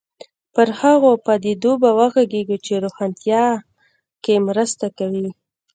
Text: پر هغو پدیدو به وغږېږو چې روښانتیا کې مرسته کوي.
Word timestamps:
پر 0.53 0.67
هغو 0.79 1.11
پدیدو 1.25 1.71
به 1.81 1.89
وغږېږو 1.97 2.57
چې 2.65 2.73
روښانتیا 2.83 3.45
کې 4.23 4.33
مرسته 4.47 4.85
کوي. 4.97 5.27